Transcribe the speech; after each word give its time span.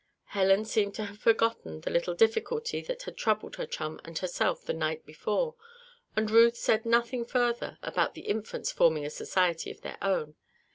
Helen 0.33 0.65
seemed 0.65 0.95
to 0.95 1.05
have 1.05 1.19
forgotten 1.19 1.81
the 1.81 1.91
little 1.91 2.15
difficulty 2.15 2.81
that 2.81 3.03
had 3.03 3.15
troubled 3.17 3.57
her 3.57 3.67
chum 3.67 4.01
and 4.03 4.17
herself 4.17 4.63
the 4.65 4.73
night 4.73 5.05
before, 5.05 5.53
and 6.15 6.31
Ruth 6.31 6.55
said 6.57 6.87
nothing 6.87 7.23
further 7.23 7.77
about 7.83 8.15
the 8.15 8.21
Infants 8.25 8.71
forming 8.71 9.05
a 9.05 9.11
society 9.11 9.69
of 9.69 9.81
their 9.81 9.99
own. 10.01 10.33